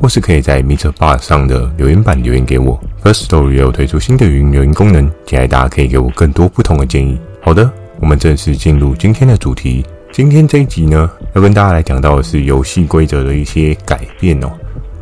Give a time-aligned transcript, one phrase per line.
[0.00, 2.80] 或是可以在 MixerBox 上的留言板留言给我。
[3.02, 7.18] First Story 也有推出新的语音留言功能，期待大家可以给我更多不同的建议。
[7.42, 7.70] 好的，
[8.00, 9.84] 我们正式进入今天的主题。
[10.10, 14.50] 今天这一集呢，要跟大家来讲到的是游戏规则的一些改变哦。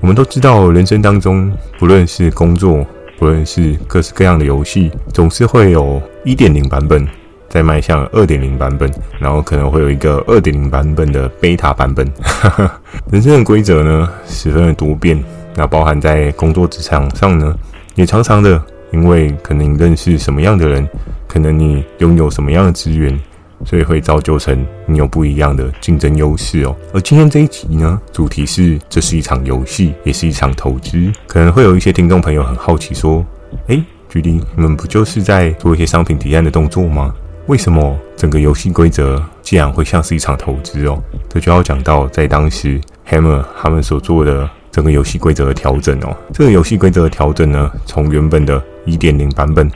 [0.00, 2.84] 我们都知道，人生当中不论是工作，
[3.18, 7.06] 不论是各式各样的游戏，总是会有1.0版本。
[7.56, 8.86] 在迈向二点零版本，
[9.18, 12.06] 然后可能会有一个二点零版本的贝塔版本。
[13.10, 15.18] 人生的规则呢，十分的多变。
[15.54, 17.56] 那包含在工作职场上呢，
[17.94, 20.86] 也常常的，因为可能你认识什么样的人，
[21.26, 23.18] 可能你拥有什么样的资源，
[23.64, 26.76] 所以会造就成你有不一样的竞争优势哦。
[26.92, 31.10] 而今天这一集呢，主题是这是一场游戏，也是一场投资。
[31.26, 33.24] 可能会有一些听众朋友很好奇说
[33.68, 37.14] ：“诶，GD，你们不就是在做一些商品提案的动作吗？”
[37.46, 41.00] 为什么整个游戏规则竟然会像是一场投资哦？
[41.28, 46.16] 这就要讲到在当时 Hammer 他们所做的整个游戏规则的调整哦。
[46.32, 49.70] 这个游戏规则的调整呢，从原本的一点零版本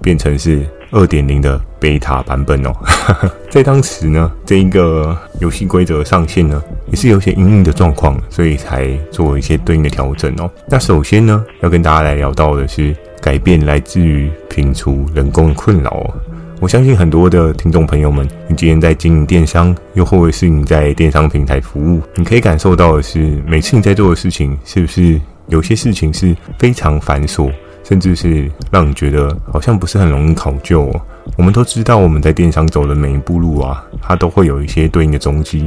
[0.00, 2.72] 变成是二点零的贝塔版本哦。
[3.50, 10.50] 在当时呢，这一个游戏规则上线呢，也是有些因应的状况，所以才做一些对应的调整哦。
[10.66, 16.14] 那首先呢，要跟大家来聊到的是改变来自于评除人工的困扰哦。
[16.60, 27.50] 我相信很多的听众朋友们，你今天在经营电商，又或者是你在电商平台服务，你可以感受到的是，每次你在做的事情，是不是有些事情是非常繁琐，
[27.82, 31.00] 甚至是让你觉得好像不是很容易考究哦。
[31.38, 35.66] 我们都知道，我们在电商走的每一步路啊，它都会有一些对应的踪迹，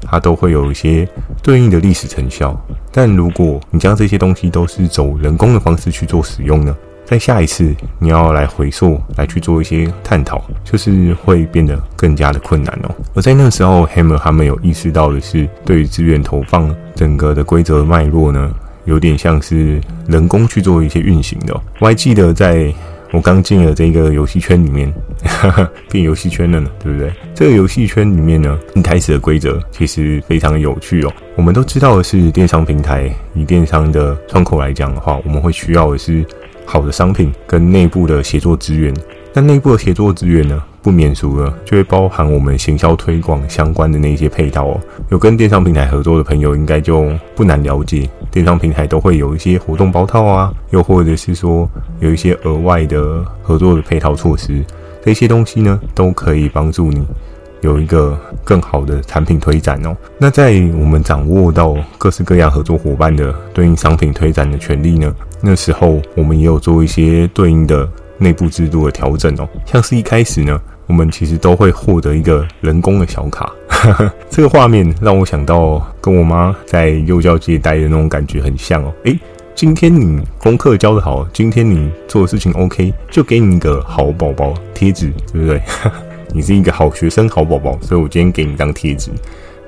[0.00, 1.08] 它都会有一些
[1.40, 2.60] 对应的历史成效。
[2.90, 6.76] 但如果你将这些东西都是走人工的方式去做使用呢？
[7.04, 12.94] 在下一次你要来回溯，来去做一些探讨，就是会变得更加的困难哦。
[13.14, 18.54] 而在那个时候，Hammer 他们有意识到的是，对于资源投放整个的规则脉络呢，
[18.86, 21.60] 有点像是人工去做一些运行的。
[21.80, 22.72] 我还记得在
[23.12, 24.90] 我刚进了这个游戏圈里面，
[25.22, 27.12] 哈哈，变游戏圈了呢，对不对？
[27.34, 31.12] 这个游戏圈里面呢，一开始的规则其实非常有趣哦。
[31.36, 36.24] 我们都知道的是，电商平台以电商的窗口来讲的话，我们会需要的是。
[36.72, 38.94] 好的商品跟内部的协作资源，
[39.34, 44.80] 那内部的协作资源呢，不免俗了，就会包含我们行销推广相关的那些配套哦。
[45.10, 51.68] 有跟电商平台合作的朋友，应该就不难了解，电商平台都会有一些活动包套啊，又或者是说
[52.00, 54.64] 有一些额外的合作的配套措施，
[55.04, 57.04] 这些东西呢，都可以帮助你。
[57.60, 59.94] 有一个更好的产品推展哦。
[60.18, 69.48] 那在我们掌握到各式各样合作伙伴的对应商品推展的权利呢，那时候我们也有做一些对应的内部制度的调整哦。
[69.66, 73.52] 像是一开始呢，我们其实都会获得一个人工的小卡，
[74.30, 78.92] 这个画面让我想到跟我妈在幼教界待的那种感觉很像哦。
[79.04, 79.18] 诶，
[79.54, 85.60] 今天你功课教得好，今天你做的事情 OK，就给你一个好宝宝贴纸，对不对？
[86.34, 89.10] 你是一个好学生、好宝宝，所以我今天给你当贴纸。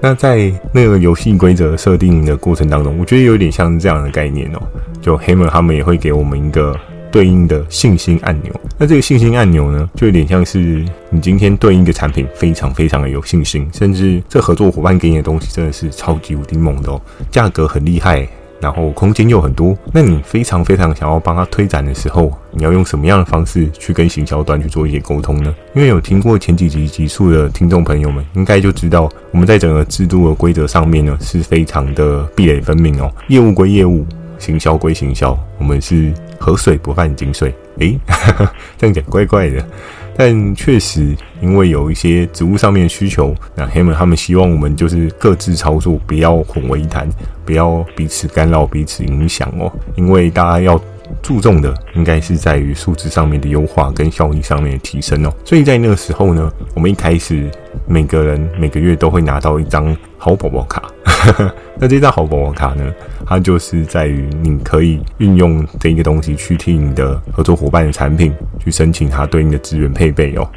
[0.07, 4.61] 那在那个游戏规则设定的过程当中，我觉得有点像这样的概念哦。
[5.01, 6.79] 就 Hammer 他们也会给我们一个
[7.11, 8.53] 对应的信心按钮。
[8.77, 17.01] 那这个信心按钮呢，就有点像是你今天对应的产品非常非常的有信心，甚至这合作伙伴给你的东西真的是超级无敌猛的哦，
[17.31, 18.29] 价格很厉害。
[18.65, 25.55] 然后空间又很多，那你非常非常想要帮他推展的时候，你要用什么样的方式去跟行销端去做一些沟通呢？
[25.75, 33.13] 因为有听过前几集集数的听众朋友们，应该就知道我们在整个制度的规则上面呢，是非常的壁垒分明哦。
[33.29, 34.07] 业务归业务，
[34.39, 37.55] 行销归行销，我们是河水不犯井水。
[37.81, 37.99] 诶，
[38.79, 39.63] 这样讲怪怪的。
[40.17, 47.09] 但确实，因为有一些职务上面的需求，那 Hammer 他们希望我们就是各自操作，不要混为一谈，
[47.45, 49.71] 不要彼此干扰、彼此影响哦。
[49.97, 50.81] 因为大家要
[51.23, 55.33] 注重的，应该是在于数字上面的优化跟效益上面的提升哦。
[55.45, 57.51] 所以在那个时候呢，我们一开始
[57.87, 59.95] 每个人每个月都会拿到一张
[60.25, 60.83] 好宝宝卡。
[61.79, 62.91] 那这张好宝宝卡呢，
[63.27, 70.49] 它就是在于你可以运用这一个东西去替你的合作伙伴的产品去申请它对应的资源配备哦。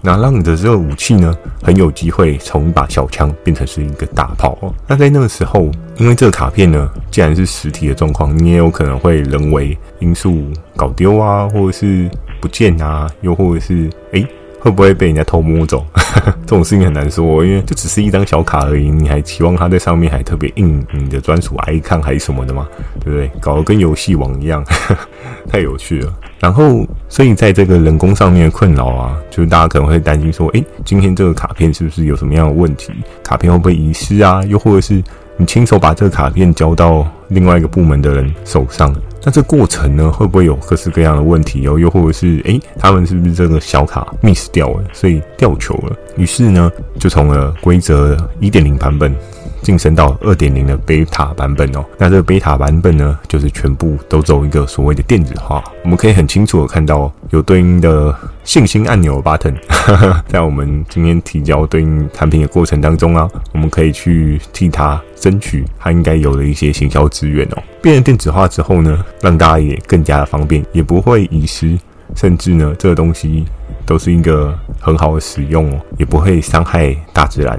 [0.00, 4.72] 那让你的这个武器呢，很有机会从一把小枪变成是一个大炮哦。
[4.86, 10.44] 那在那个时候，因为这个卡片呢，既然是实体的状况，你也有可能会人为因素
[10.76, 12.08] 搞丢啊，或者是
[12.40, 14.20] 不见啊，又或者是哎。
[14.20, 14.28] 诶
[14.66, 15.86] 会不会被人家偷摸走？
[16.44, 22.66] 这种事情很难说，因为这只是一张小卡而已，你还期望它在上面还特别印你的专属 icon 还是什么的吗？
[22.98, 23.30] 对不对？
[23.40, 24.64] 搞得跟游戏王一样，
[25.48, 26.12] 太有趣了。
[26.40, 32.92] 然后，所以在这个人工上面的困扰啊，就是大家可能会担心说，诶，今天这个卡片是不是有什么样的问题？
[33.22, 34.42] 卡片会不会遗失啊？
[34.48, 35.00] 又或者是
[35.36, 38.92] 你亲手把这个卡片交到另外一个部门的人手上？
[39.22, 41.78] 那这过程呢，会不会有各式各样的问题哦？
[41.78, 45.96] 又或者是，诶，他们是不是这个小卡 miss 掉了，所以掉球了？
[46.16, 49.14] 于是呢，就从了规则一点零版本。
[49.62, 55.62] 晋升到二点零的贝塔版本哦，那这个贝塔版本呢，就是全部都走一个所谓的电子化。
[55.82, 58.14] 我们可以很清楚的看到有对应的
[58.44, 59.54] 信心按钮 button，
[60.28, 67.62] 在我们今天提交对应产品的过程当中啊，我们可以去替它争取它应该有的一些行销资源哦。
[67.82, 71.78] 变成电子化之后呢，让大家也更加的方便，也不会遗失，
[72.14, 73.44] 甚至呢，这个东西。
[73.86, 77.58] 都是一个很好的使用哦，也不会伤害大自然，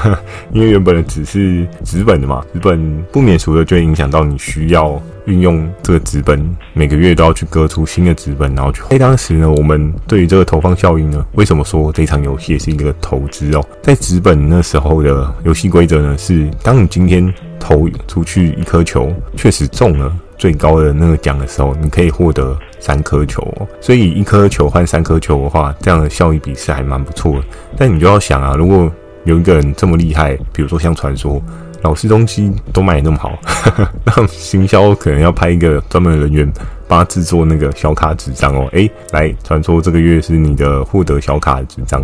[0.52, 8.82] 因为原本的纸是纸本的嘛，纸本不免俗的就会影响到你需要运用这个纸本，每个月都要去割出新的纸本，然后去。
[8.90, 13.64] 在当时呢，我们对于这个投放效应呢，为什么说这场游戏也是一个投资哦？
[13.82, 20.12] 在纸本那时候的游戏规则呢，是当你今天投出去一颗球，确实中了。
[20.38, 23.46] 最高的那个奖的时候，你可以获得三颗球。
[23.80, 27.44] 所以一颗球换三颗球的话，这样的效益比是还蛮不错的。
[27.76, 28.90] 但你就要想啊，如果
[29.24, 31.42] 有一个人这么厉害，比如说像传说，
[31.82, 33.36] 老师东西都卖那么好，
[34.06, 36.50] 那行销可能要派一个专门的人员。
[36.90, 42.02] 帮他制作那个小卡纸张哦，诶，来传说这个月是你的获得小卡纸张，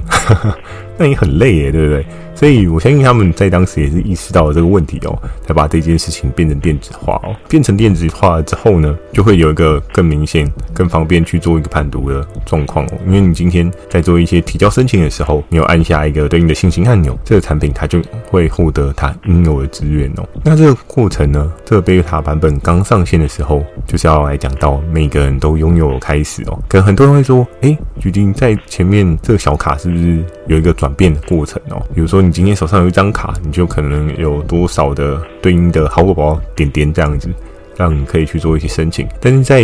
[0.97, 2.05] 那也很累耶，对不对？
[2.35, 7.35] 所以我相信他们在当时也是意识到了这个问题哦，才把这件事情变成电子化哦。
[7.49, 12.93] 变成电子化了之后呢，就会有一个更明显、更方便去做一个判读的状况哦。
[13.07, 20.29] 因为你今天在做一些提交申请的时候，你有按下一个对应的信息按钮，这个产品它就会获得它应有的资源哦。
[20.43, 24.83] 那这个过程呢，这个贝塔版本刚上线的时候，就是要来讲到。
[24.93, 31.83] 每个人都拥有开始哦，可能很多人会说，诶，决定在前面这个小卡是不是有一个转变的过程哦？
[31.95, 37.31] 比如说你今天手上有一张卡，你就可能有多少的对应的好宝宝点点这样子，
[37.75, 39.09] 让你可以去做一些申请。
[39.19, 39.63] 但是在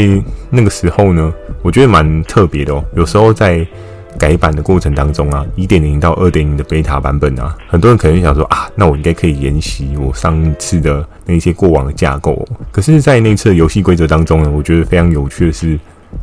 [0.49, 1.31] 那个时候呢，
[1.61, 3.67] 我觉得蛮特别的哦，有时候在。
[4.19, 12.47] 改版的过程当中啊，一点零到二点零的贝塔版本啊，很多人可能想说啊，那我应该可以沿袭我上次的那些过往的架构。
[12.73, 15.79] 可是，在那次的游戏规则当中呢，我觉得非常有趣的是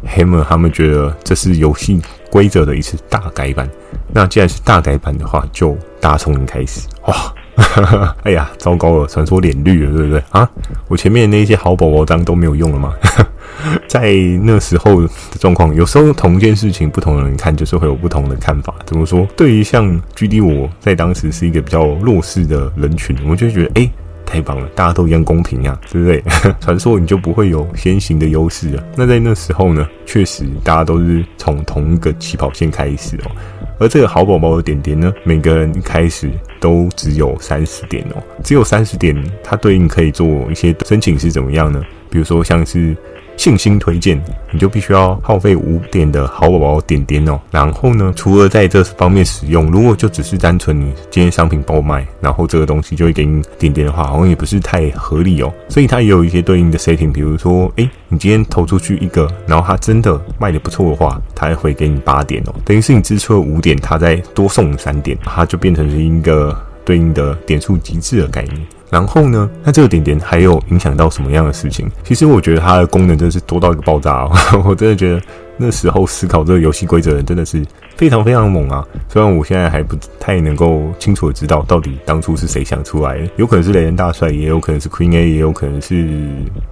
[0.08, 3.70] ，Hammer 他们觉得这是游戏规则的一次大改版。
[4.14, 7.16] 那既然是大改版的话，就大家从零开始哇。
[8.22, 10.48] 哎呀，糟糕了，传说脸绿了，对不对啊？
[10.88, 12.94] 我前面那些好宝宝章都没有用了吗？
[13.90, 14.14] 在
[14.44, 18.76] 那时候的状况，有时候同一件事情，不同的人看就是会有不同的看法。
[18.86, 19.28] 怎么说？
[19.36, 23.92] 对于像 GD，我在当时是一个比较弱势的人群，我就觉得，哎、
[24.28, 26.24] 太棒了，大家都一样公平呀、啊，对不对？
[26.60, 28.84] 传说你就不会有先行的优势了。
[28.96, 33.32] 那在那时候呢，确实大家都是从同一个起跑线开始哦。
[33.80, 36.30] 而这个好宝宝的点点呢，每个人一开始
[36.60, 41.82] 都只有三十点哦，只有三十点，它对应可以做一些申请是怎么样呢？
[42.10, 42.96] 比如说像是。
[43.38, 47.40] 信心推荐，你就必须要耗费五点的好宝宝点点哦。
[47.52, 55.54] 然后呢，除了在这方面使用，如果就只是单纯你今天商品爆卖，然后这个东西就会给你点点的话，好像也不是太合理哦。
[55.70, 62.56] 所以它也有一些对应的 setting，比如说，诶，你今天投出去一个，然后它真的卖的不错的话，它还会给你八点哦。
[62.66, 68.66] 等于是你支出了五点，它再多送你三点，它就变成是一个对应的点数极致的概念。
[68.90, 71.90] 然后呢，那这个点点还有影响到什么样的事情？
[72.04, 74.32] 其实我觉得它的功能真的是多到一个爆炸哦，
[74.66, 75.22] 我真的觉得。
[75.58, 78.86] 那时候思考这个游戏规则的人真的是非常非常猛啊！
[79.10, 86.06] 虽然我现在还不太能够清楚的知道到底当初是谁想出来的，有可能是雷恩大帅，也有可能是 Queen A，也有可能是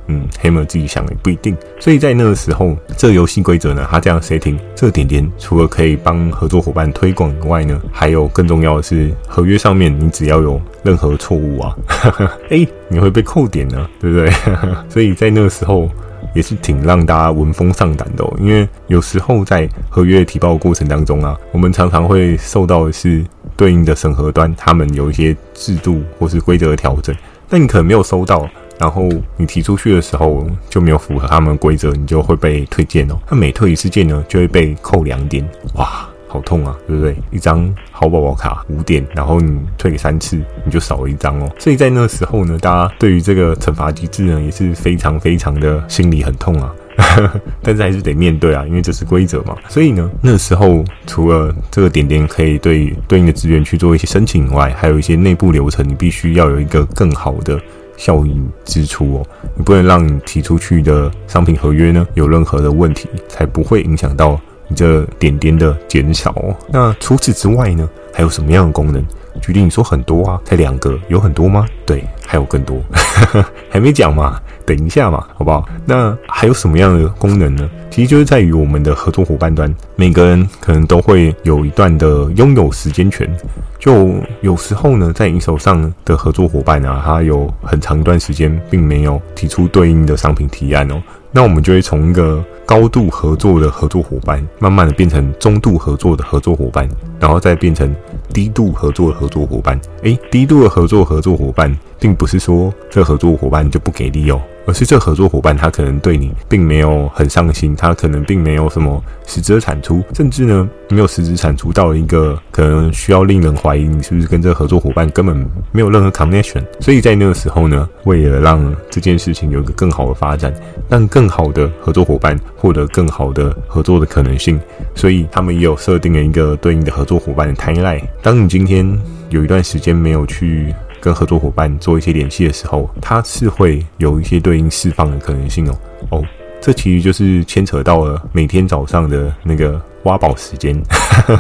[0.08, 1.58] 嗯 Hammer 自己想的，不一定。
[1.80, 11.76] 所以在那个时候，这游戏规则呢，它这样 setting，这点点除了可以帮合作伙伴推广以外呢，还有更重要的是，合约上面你只要有任何错误啊，
[12.50, 14.32] 诶，你会被扣点呢，对不对？
[14.88, 15.90] 所以在那个时候。
[16.34, 23.24] 也是挺让大家闻风丧胆的哦，因为有时候在合约提报过程当中啊，我们常常会受到的是
[23.56, 27.16] 对应的审核端，他们有一些制度或是规则的调整，
[27.48, 28.48] 但你可能没有收到，
[28.80, 33.18] 然后你提出去的时候就没有符合他们规则，你就会被推荐哦。
[33.30, 36.08] 那每退一次件呢，就会被扣两点，哇！
[36.36, 37.16] 好痛啊，对不对？
[37.32, 41.50] 一张好宝宝卡五点，然后你退给三次，你就少了一张哦。
[41.58, 46.74] 所以在那个时候呢，大家对于这个惩罚机制呢，也是非常非常的心里很痛啊。
[47.62, 49.56] 但是还是得面对啊，因为这是规则嘛。
[49.70, 57.60] 所以呢，那时候除了这个点点可以对对应的资源去做一些申请以外，还有一些内部流程，你必须要有一个更好的
[57.98, 59.28] 效益支出哦。
[59.56, 66.56] 你不能让你提出去的商品合约呢有任何的问题，才不会影响到你这点点的减少哦。
[66.68, 69.04] 那除此之外呢，还有什么样的功能？
[69.42, 71.66] 举例你说很多啊，才两个，有很多吗？
[71.86, 72.80] 对，还有更多，
[73.70, 74.40] 还没讲嘛。
[74.66, 75.64] 等一下嘛，好不好？
[75.86, 77.70] 那还有什么样的功能呢？
[77.92, 83.30] 其实就是在于我们的合作伙伴端，每个人可能都会有一段的拥有时间权。
[83.78, 91.02] 就有时候呢，在你手上的合作伙伴啊，他有很长一段时间并没有提出对应的商品提案哦。
[91.36, 96.88] 那我们就会从一个高度合作的合作伙伴，慢慢的变成中度合作的合作伙伴，
[97.20, 97.94] 然后再变成
[98.34, 99.78] 低度合作的合作伙伴。
[100.04, 104.42] 诶，低度的合作合作伙伴，并不是说这合作伙伴就不给力哦。
[104.66, 115.36] 而是这合作伙伴他可能对你并没有很上心，他可能并没有什么实质的产出，甚至呢没有实质产出到一个可能需要令人怀疑你是不是跟这个合作伙伴根本
[115.72, 116.64] 没有任何 connection。
[116.80, 120.54] 所以在那个时候呢，为了让这件事情有一个更好的发展，
[120.90, 124.60] 让更好的合作伙伴获得更好的合作的可能性，
[124.96, 128.02] 所以他们也有设定了一个对应的合作伙伴的 timeline。
[128.22, 128.86] 当你今天
[129.30, 130.74] 有一段时间没有去。
[131.06, 135.78] 跟合作伙伴做一些联系的时候，它是会有一些对应释放的可能性哦。
[136.10, 136.26] 哦，
[136.60, 140.76] 这其实就是牵扯到了每天早上的那个挖宝时间。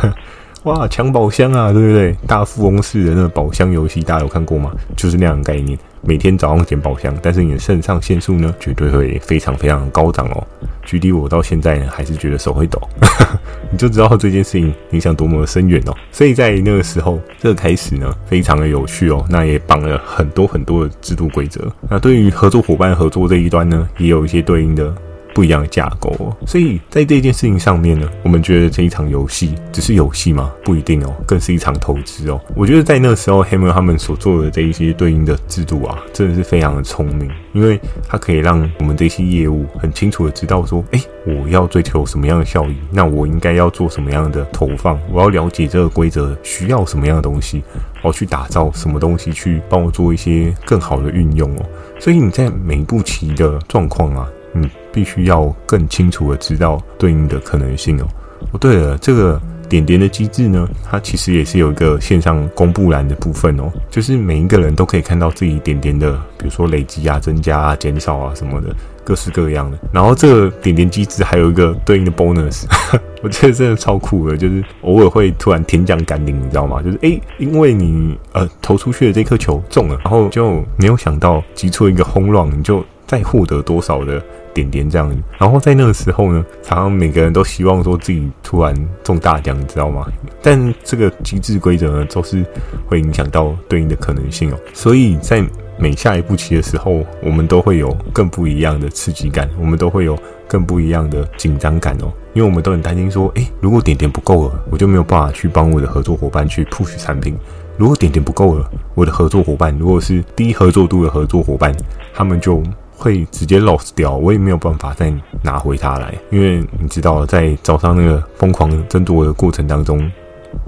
[0.65, 2.15] 哇，抢宝箱啊，对不对？
[2.27, 4.71] 大富翁式的那个宝箱游戏，大家有看过吗？
[4.95, 5.77] 就是那样的概念。
[6.01, 10.47] 每天早上捡宝箱，但是你的肾上腺素呢，绝对会非常非常高涨哦。
[10.85, 12.79] 距离我到现在呢，还是觉得手会抖，
[13.71, 15.93] 你就知道这件事情影响多么的深远哦。
[16.11, 19.25] 所以在那个时候，这个开始呢，非常的有趣哦。
[19.29, 21.69] 那也绑了很多很多的制度规则。
[21.89, 24.95] 那对于合作伙伴合作这一端呢，也有一些对应的。
[25.35, 30.49] 不一样的架构哦，所以在这件事情上面呢，我们觉得这一场游戏只是游戏吗？
[30.63, 32.39] 不一定哦，更是一场投资哦。
[32.55, 37.77] 我觉得在那个时候，Hammer 他们所做的这一些对应的制度啊，真的是非常的聪明，因为
[38.07, 47.61] 它可以让我们这些业务很清楚的知道说，诶，我要追求什么样的效益，那我应该要做什么样的投放，我要了解这个规则需要什么样的东西，
[48.01, 51.65] 我要去打造什么东西去帮我做一些更好的运用哦。
[51.99, 54.25] 所以你在每一步棋的状况啊。
[54.55, 58.07] 你必须要更清楚的知道对应的可能性哦。
[58.51, 69.77] 哦，对了，这个点点的机制呢，它其实也是有一个线上公布栏的部分哦，就是每一个人都可以看到自己点点的，比如说累积啊、增加啊、减少啊什么的，各式各样的。
[69.91, 72.65] 然后这个点点机制还有一个对应的 bonus，
[73.23, 76.81] 我觉得真的超酷的，就是偶尔会突然天降甘霖，你知道吗？
[76.83, 84.21] 就是诶，因为你呃投出去的这颗球中了，然后就没有想到击出一个轰浪，你就再获得多少的。
[84.55, 90.07] 点点这样，然后在那个时候呢，常常每个人都希望说自己突然中大奖，你知道吗？
[90.41, 92.41] 但这个机制规则呢，都是
[92.87, 94.57] 会影响到对应的可能性哦。
[94.71, 95.43] 所以在
[95.77, 102.09] 每下一步棋的时候，我们都会有更不一样的刺激感，我们都会有更不一样的紧张感哦。
[102.33, 107.33] 因为我们都很担心说，诶，如果点点不够了，我就没有办法去帮我的合作伙伴去 push 产品；
[107.75, 111.75] 如果点点不够了，我的合作伙伴如果是低合作度的合作伙伴，
[112.13, 112.63] 他们就。
[112.95, 120.09] 会直接 lost 掉，我也没有办法再拿回它来，因为你知道，在早上那个疯狂争夺的过程当中，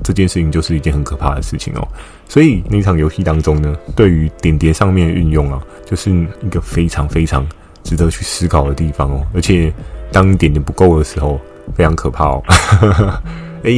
[0.03, 1.87] 这件事情就是一件很可怕的事情哦。
[2.27, 7.47] 所以那场游戏当中呢，对于点点上面的运用啊，就是一个非常非常
[7.83, 9.25] 值得去思考的地方哦。
[9.33, 9.73] 而且
[10.11, 11.39] 当点点不够的时候，
[11.75, 12.43] 非常可怕哦。
[13.63, 13.71] 哎，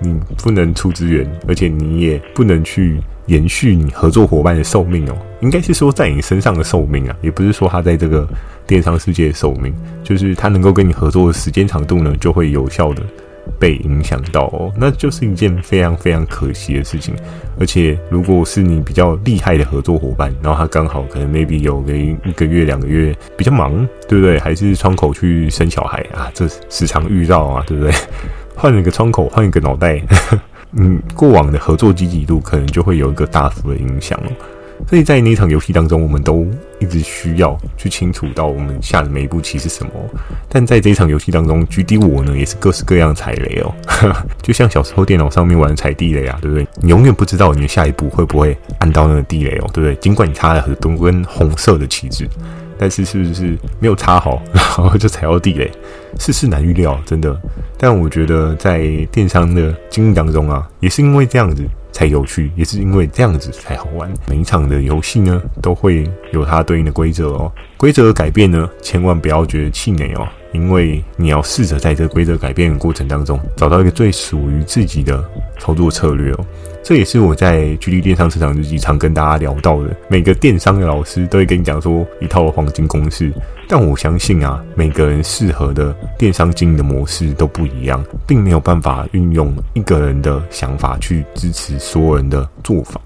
[0.00, 3.00] 你不能出资源，而且你也不能去。
[3.26, 8.28] 延续你合作伙伴的寿命哦，应该是说在你身上的寿命啊，也不是说他在这个
[8.66, 13.02] 电商世界的寿命，就是他能够跟你合作的时间长度呢，就会有效的
[13.58, 17.14] 被影响到哦，那就是一件非常非常可惜的事情。
[17.58, 24.38] 而且如果是你比较厉害的合作伙伴，然后他刚好可能 maybe 有个一个月两个月比较忙，对不对？
[24.38, 27.92] 还是窗口去生小孩啊，这时常遇到啊，对不对？
[28.54, 30.00] 换了一个窗口，换一个脑袋。
[30.72, 34.32] 嗯，过往的合作积极度可能就会有一个大幅的影响哦。
[34.86, 36.46] 所以在那场游戏当中，我们都
[36.80, 39.90] 一直需要去清楚到我们下的每一步棋是什么。
[40.50, 43.74] 但在这一场游戏当中，GD 我呢也是各式各样踩雷哦，
[44.42, 46.66] 就像小时候电脑上面玩踩地雷啊，对不对？
[46.82, 49.94] 你永远不知道你的下一步会不会按到那个地雷哦，对不对？
[49.96, 52.28] 尽管你插了很多根红色的旗帜，
[52.78, 55.70] 但是是不是没有插好，然 后就踩到地雷？
[56.18, 57.38] 世事难预料，真的。
[57.78, 64.10] 但我觉得在电商的经营当中啊，也是因为这样子才有趣，也是因为这样子才好玩。
[64.26, 67.52] 每一场的游戏呢，都会有它对应的规则哦。
[67.76, 70.26] 规则的改变呢，千万不要觉得气馁哦，
[70.56, 75.22] 因为你要试着在这个规则改变的过程当中，找到一个最属于自己的
[75.58, 76.44] 操作策略哦。
[76.82, 79.94] 这也是我在《距离电商市场日记》常跟大家聊到的。
[80.08, 83.32] 每个电商的老师都会跟你讲说一套黄金公式，
[83.68, 93.00] 但我相信啊，每个人适合的电商经营的模式都不一样，并没有办法运用一个人的想法去支持所有人的做法。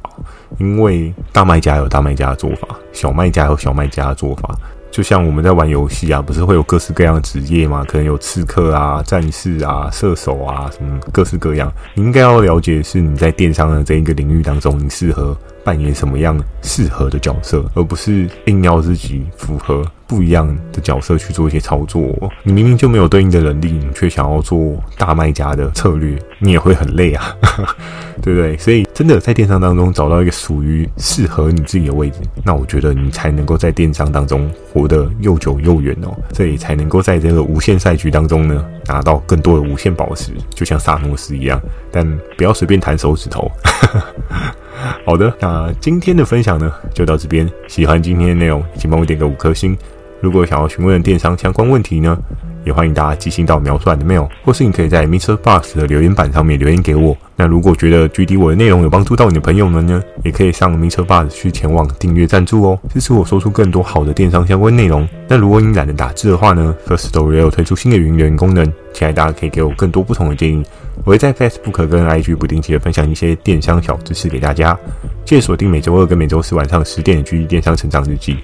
[0.58, 4.54] 因为大卖家有大卖家的做法，小卖家有小卖家的做法。
[4.90, 7.84] 就像我们在玩游戏啊，不是会有各式各样的职业嘛？
[7.84, 11.72] 可能有刺客啊、战士啊、射手啊，什么各式各样。
[11.94, 22.02] 你应该要了解是你在电商的这一个领域当中，你适合扮演什么样适合的角色，而不是硬要自己符合不一样的角色去做一些操作。
[22.42, 27.32] 你明明就没有对应的能力，你却想要做大卖家的策略，你也会很累啊，
[28.20, 28.56] 对不对？
[28.56, 36.12] 所以真的在电商当中找到一个属于适合你自己的位置，那我觉得你才能够在电商当中活得又久又远哦。
[36.32, 41.62] 这也才能够在这个无限赛局当中呢，拿到更多的无限宝石，就像萨诺斯一样。
[41.92, 42.04] 但
[42.36, 43.48] 不要随便弹手指头。
[45.04, 47.48] 好的，那今天的分享呢，就到这边。
[47.68, 49.76] 喜欢今天的内容，请帮我点个五颗星。
[50.20, 52.18] 如果想要询问电商相关问题呢，
[52.64, 55.34] 也欢迎大家寄信到描述栏的 mail，或是你可以在 Mr.
[55.36, 57.16] Box 的留言板上面留言给我。
[57.36, 61.02] 那如果觉得 GD 我的内容有帮助到你的朋友们呢，也可以上 Mr.
[61.02, 65.08] Box 去前往订阅赞助哦，支持我说出更多好的电商相关内容。
[65.26, 70.62] 那如果你懒得打字的话呢，Firstory 有推出新的语音留言功能，期待大家可以给我更多不同的建议。
[71.04, 74.78] 我会在 Facebook 跟 IG 不定期的分享一些电商小知识给大家，
[75.24, 78.36] 记得锁定每周二跟每周四晚上十点的 GD 电商成长日记。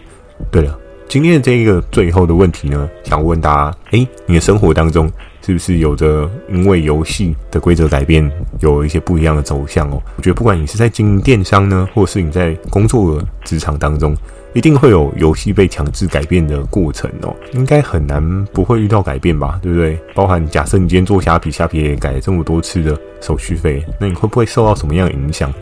[0.50, 0.78] 对了，
[1.08, 5.10] 今天的这一个最后的问题呢，想问大家：诶，你的生活当中
[5.40, 8.28] 是不是有着因为游戏的规则改变，
[8.60, 10.02] 有一些不一样的走向哦？
[10.16, 14.16] 我觉得不管你是在经营电商呢，或是你在工作的职场当中。
[14.52, 19.98] 一定会有游戏被强制改变的过程哦，应该很难不会遇到改变吧，对不对？
[20.14, 25.52] 包含假设你今天做虾皮，虾皮也改了这么多次的手续费，那你会不会受到什么样的影响？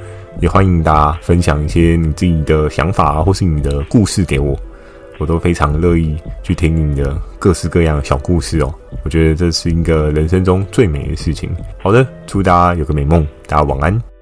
[0.40, 4.56] 也欢迎大家分享一些你自己的想法啊，或是你的故事给我，
[5.18, 8.74] 我都非常乐意去听你的各式各样的小故事哦。
[9.04, 11.50] 我觉得这是一个人生中最美的事情。
[11.82, 14.13] 好的，祝大家有个美梦，大家晚安。